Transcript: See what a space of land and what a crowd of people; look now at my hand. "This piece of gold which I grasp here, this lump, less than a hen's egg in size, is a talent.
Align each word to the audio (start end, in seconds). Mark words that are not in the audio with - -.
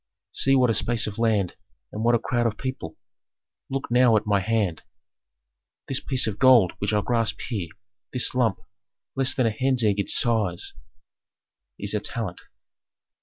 See 0.31 0.55
what 0.55 0.71
a 0.71 0.73
space 0.73 1.05
of 1.05 1.19
land 1.19 1.55
and 1.91 2.03
what 2.03 2.15
a 2.15 2.17
crowd 2.17 2.47
of 2.47 2.57
people; 2.57 2.97
look 3.69 3.91
now 3.91 4.17
at 4.17 4.25
my 4.25 4.39
hand. 4.39 4.81
"This 5.87 5.99
piece 5.99 6.25
of 6.25 6.39
gold 6.39 6.73
which 6.79 6.91
I 6.91 7.01
grasp 7.01 7.39
here, 7.41 7.69
this 8.11 8.33
lump, 8.33 8.59
less 9.15 9.35
than 9.35 9.45
a 9.45 9.51
hen's 9.51 9.83
egg 9.83 9.99
in 9.99 10.07
size, 10.07 10.73
is 11.77 11.93
a 11.93 11.99
talent. 11.99 12.41